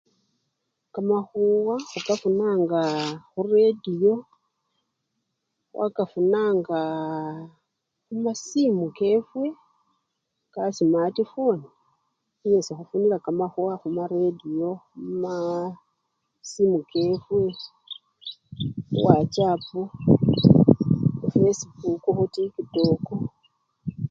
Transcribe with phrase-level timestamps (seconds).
[0.93, 2.81] Kamakhuwa khukafunanga
[3.31, 4.13] khuretiyo,
[5.71, 6.81] khwakafunanga
[8.05, 9.45] khumasimu kefwe
[10.53, 11.63] kasimati phone
[12.39, 14.69] niye esikhufunila kamakhuwa khuretiyo
[15.21, 15.65] naa!
[15.73, 17.39] khumasimu kefwe
[18.91, 19.79] khuwachapu,
[21.21, 23.13] khufwesipuku khutikitoko.